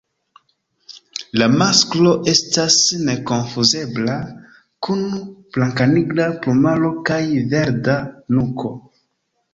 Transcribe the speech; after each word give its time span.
La 1.41 1.47
masklo 1.55 2.13
estas 2.31 2.77
nekonfuzebla, 3.09 4.15
kun 4.87 5.05
blankanigra 5.59 6.27
plumaro 6.47 6.93
kaj 7.11 7.23
verda 7.53 7.99
nuko. 8.39 8.73